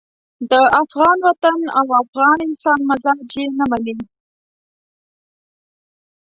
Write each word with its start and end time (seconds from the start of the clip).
د 0.51 0.53
افغان 0.81 1.17
وطن 1.27 1.59
او 1.79 1.85
افغان 2.03 2.37
انسان 2.47 2.79
مزاج 2.89 3.29
یې 3.39 3.45
نه 3.59 3.65
مني. 3.71 3.95